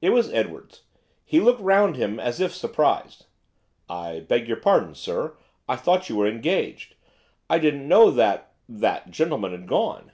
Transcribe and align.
It 0.00 0.10
was 0.10 0.32
Edwards. 0.32 0.82
He 1.24 1.40
looked 1.40 1.60
round 1.60 1.96
him 1.96 2.20
as 2.20 2.40
if 2.40 2.54
surprised. 2.54 3.26
'I 3.88 4.20
beg 4.28 4.46
your 4.46 4.56
pardon, 4.58 4.94
sir, 4.94 5.36
I 5.68 5.74
thought 5.74 6.08
you 6.08 6.14
were 6.14 6.28
engaged. 6.28 6.94
I 7.50 7.58
didn't 7.58 7.88
know 7.88 8.12
that 8.12 8.52
that 8.68 9.10
gentleman 9.10 9.50
had 9.50 9.66
gone. 9.66 10.12